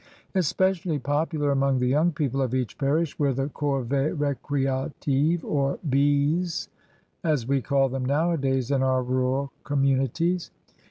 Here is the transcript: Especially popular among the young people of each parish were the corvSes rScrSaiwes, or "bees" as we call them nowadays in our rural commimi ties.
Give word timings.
Especially 0.33 0.97
popular 0.97 1.51
among 1.51 1.77
the 1.77 1.85
young 1.85 2.11
people 2.11 2.41
of 2.41 2.55
each 2.55 2.75
parish 2.79 3.19
were 3.19 3.33
the 3.35 3.49
corvSes 3.49 4.17
rScrSaiwes, 4.17 5.43
or 5.43 5.77
"bees" 5.87 6.69
as 7.23 7.45
we 7.47 7.61
call 7.61 7.87
them 7.87 8.05
nowadays 8.05 8.71
in 8.71 8.81
our 8.81 9.03
rural 9.03 9.51
commimi 9.63 10.11
ties. 10.11 10.49